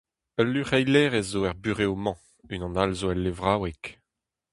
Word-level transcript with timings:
Ul 0.39 0.47
luc'heilerez 0.53 1.27
zo 1.31 1.41
er 1.49 1.55
burev-mañ, 1.63 2.19
unan 2.53 2.75
all 2.81 2.93
zo 2.99 3.07
el 3.13 3.19
levraoueg. 3.25 3.83